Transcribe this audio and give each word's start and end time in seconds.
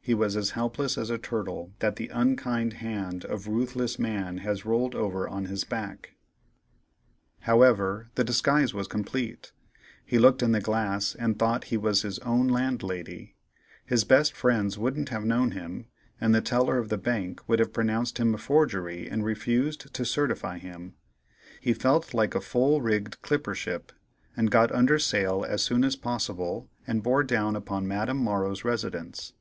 He 0.00 0.14
was 0.14 0.36
as 0.36 0.50
helpless 0.50 0.96
as 0.96 1.10
a 1.10 1.18
turtle 1.18 1.72
that 1.80 1.96
the 1.96 2.06
unkind 2.06 2.74
hand 2.74 3.24
of 3.24 3.48
ruthless 3.48 3.98
man 3.98 4.38
has 4.38 4.64
rolled 4.64 4.94
over 4.94 5.26
on 5.28 5.46
his 5.46 5.64
back. 5.64 6.14
However, 7.40 8.08
the 8.14 8.22
disguise 8.22 8.72
was 8.72 8.86
complete; 8.86 9.50
he 10.06 10.16
looked 10.16 10.44
in 10.44 10.52
the 10.52 10.60
glass 10.60 11.16
and 11.16 11.36
thought 11.36 11.64
he 11.74 11.76
was 11.76 12.02
his 12.02 12.20
own 12.20 12.46
landlady; 12.46 13.34
his 13.84 14.04
best 14.04 14.32
friends 14.32 14.78
wouldn't 14.78 15.08
have 15.08 15.24
known 15.24 15.50
him, 15.50 15.86
and 16.20 16.32
the 16.32 16.40
teller 16.40 16.78
of 16.78 16.88
the 16.88 16.96
bank 16.96 17.40
would 17.48 17.58
have 17.58 17.72
pronounced 17.72 18.18
him 18.18 18.32
a 18.32 18.38
forgery 18.38 19.08
and 19.10 19.24
refused 19.24 19.92
to 19.92 20.04
certify 20.04 20.56
him; 20.56 20.94
he 21.60 21.72
felt 21.74 22.14
like 22.14 22.36
a 22.36 22.40
full 22.40 22.80
rigged 22.80 23.20
clipper 23.22 23.56
ship, 23.56 23.90
and 24.36 24.52
got 24.52 24.70
under 24.70 25.00
sail 25.00 25.44
as 25.44 25.64
soon 25.64 25.82
as 25.82 25.96
possible 25.96 26.70
and 26.86 27.02
bore 27.02 27.24
down 27.24 27.56
upon 27.56 27.88
Madame 27.88 28.18
Morrow's 28.18 28.64
residence. 28.64 29.32